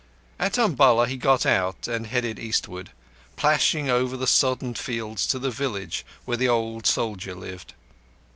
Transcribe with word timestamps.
At 0.39 0.57
Umballa 0.57 1.05
he 1.07 1.15
got 1.15 1.45
out 1.45 1.87
and 1.87 2.07
headed 2.07 2.39
eastward, 2.39 2.89
plashing 3.35 3.87
over 3.87 4.17
the 4.17 4.25
sodden 4.25 4.73
fields 4.73 5.27
to 5.27 5.37
the 5.37 5.51
village 5.51 6.03
where 6.25 6.37
the 6.37 6.49
old 6.49 6.87
soldier 6.87 7.35
lived. 7.35 7.75